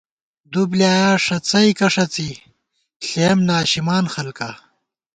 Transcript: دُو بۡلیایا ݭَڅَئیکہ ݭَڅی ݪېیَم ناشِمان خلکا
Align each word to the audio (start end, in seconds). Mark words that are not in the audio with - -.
دُو 0.51 0.61
بۡلیایا 0.69 1.11
ݭَڅَئیکہ 1.25 1.87
ݭَڅی 1.93 2.29
ݪېیَم 3.05 3.39
ناشِمان 3.49 4.05
خلکا 4.13 4.49